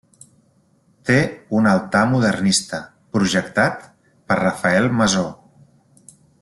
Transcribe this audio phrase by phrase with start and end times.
[1.09, 1.17] Té
[1.59, 2.81] un altar modernista,
[3.17, 3.87] projectat
[4.31, 5.27] per Rafael Masó.